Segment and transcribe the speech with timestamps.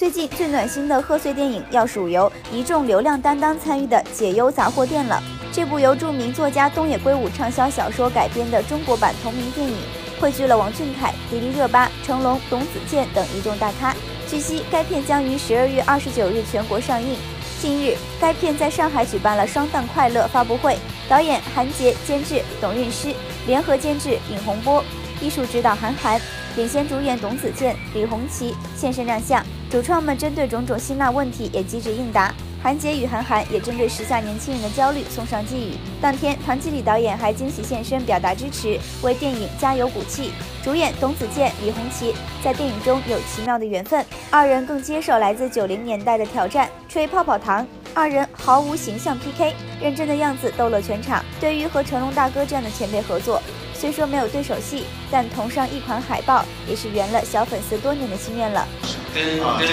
[0.00, 5.22] 最近最暖心的贺岁电影要数由一众流量担当参与的《解忧杂货店》了。
[5.52, 9.76] 这部由著名作家东野圭吾畅销小说改编的中国版同名电影，
[10.18, 13.94] 汇聚了王俊凯、迪丽热巴、成龙、董子健等一众大咖。
[14.26, 17.18] 据悉，该片将于十二月二十九日全国上映。
[17.60, 20.78] 近日，该片在上海举办了“双旦快乐”发布会，
[21.10, 23.14] 导演韩杰监制，董运诗
[23.46, 24.82] 联合监制尹洪波，
[25.20, 26.18] 艺术指导韩寒，
[26.56, 29.44] 领衔主演董子健、李红旗现身亮相。
[29.70, 32.34] 主创们针对种种辛辣问题也机智应答。
[32.60, 35.74] 韩杰与韩寒也针对时下年轻人的焦虑送上寄语。
[36.02, 40.32] 当天，唐季礼导演还惊喜现身表达支持，为电影加油鼓气。
[40.62, 42.12] 主演董子健、李红旗
[42.42, 47.64] 在电影中有奇妙的缘分，二人更接受来自九零年代的挑战，吹泡泡糖。
[47.94, 51.24] 二人毫无形象 PK，认真的样子逗乐全场。
[51.40, 53.40] 对于和成龙大哥这样的前辈合作，
[53.72, 58.66] 虽说没有对手戏，但同上一款海报也是圆了小粉丝多年的心愿了。
[59.14, 59.66] 跟跟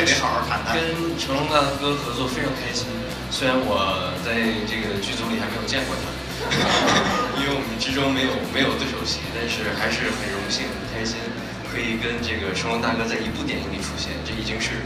[0.74, 2.88] 跟成龙大哥合作非常开心，
[3.30, 4.34] 虽然我在
[4.66, 6.10] 这个剧组里还没有见过他，
[7.38, 11.18] 因为我们之中没有没有对手戏，但是还是很荣幸很开心，
[11.70, 14.82] 可以跟这个成龙大哥在一部电影里出现，这已经是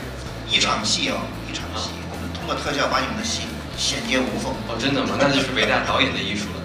[0.51, 3.47] 一场戏哦，一场戏，我们通过特效把你们的戏
[3.79, 4.51] 衔接无缝。
[4.67, 5.15] 哦，真的吗？
[5.15, 6.59] 那就是伟大导演的艺术了，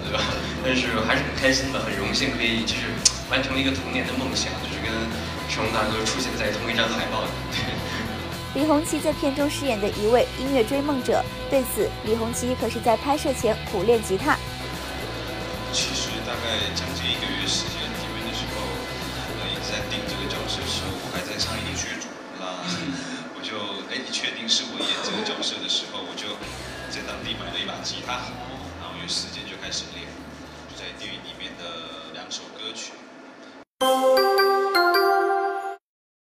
[0.63, 2.89] 但是还是很开心的，很荣幸可以就是
[3.29, 4.91] 完成了一个童年的梦想，就是跟
[5.49, 7.29] 成龙大哥出现在同一张海报里。
[8.55, 14.35] 李红旗在片中饰演的一位音乐追梦者，对此，李红旗可是在拍摄前苦练吉他。
[15.71, 18.65] 其实大概将近一个月时间里面的时候，
[19.37, 22.09] 呃，一直在定这个角色的时候，我还在唱一点剧组，
[22.41, 22.49] 那
[23.37, 23.53] 我就
[23.93, 26.33] 哎，你确定是我演这个角色的时候，我就
[26.89, 28.25] 在当地买了一把吉他，
[28.81, 30.07] 然后有时间就开始练，
[30.69, 32.93] 就在电影里面的两首歌曲。